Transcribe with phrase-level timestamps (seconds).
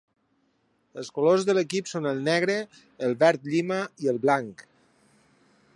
[1.01, 2.57] Els colors de l'equip són el negre,
[3.09, 4.65] el verd llima i el blanc.